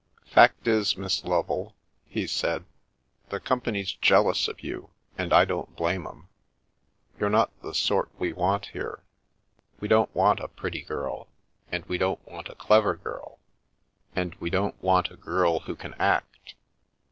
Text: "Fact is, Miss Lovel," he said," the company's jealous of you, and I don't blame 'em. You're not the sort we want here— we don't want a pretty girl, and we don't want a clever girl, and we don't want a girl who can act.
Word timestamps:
"Fact 0.33 0.67
is, 0.67 0.97
Miss 0.97 1.23
Lovel," 1.23 1.75
he 2.07 2.25
said," 2.25 2.65
the 3.29 3.39
company's 3.39 3.91
jealous 3.93 4.47
of 4.47 4.61
you, 4.61 4.89
and 5.15 5.31
I 5.31 5.45
don't 5.45 5.75
blame 5.75 6.07
'em. 6.07 6.27
You're 7.19 7.29
not 7.29 7.51
the 7.61 7.75
sort 7.75 8.09
we 8.17 8.33
want 8.33 8.65
here— 8.69 9.03
we 9.79 9.87
don't 9.87 10.09
want 10.15 10.39
a 10.39 10.47
pretty 10.47 10.81
girl, 10.81 11.27
and 11.71 11.85
we 11.85 11.99
don't 11.99 12.25
want 12.27 12.49
a 12.49 12.55
clever 12.55 12.95
girl, 12.95 13.37
and 14.15 14.33
we 14.39 14.49
don't 14.49 14.81
want 14.81 15.11
a 15.11 15.15
girl 15.15 15.59
who 15.59 15.75
can 15.75 15.93
act. 15.99 16.55